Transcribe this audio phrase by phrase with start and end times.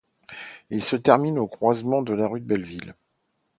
[0.71, 2.95] Elle se termine au croisement avec la rue de Belleville.